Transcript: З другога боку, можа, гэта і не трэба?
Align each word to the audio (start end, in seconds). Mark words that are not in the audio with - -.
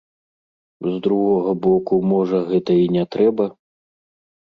З 0.87 0.93
другога 1.09 1.53
боку, 1.67 2.01
можа, 2.15 2.43
гэта 2.51 2.71
і 2.89 2.91
не 2.99 3.09
трэба? 3.17 3.45